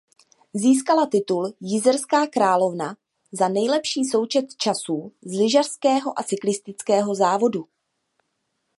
[0.53, 2.97] Získala titul Jizerská královna
[3.31, 7.67] za nejlepší součet časů z lyžařského a cyklistického závodu.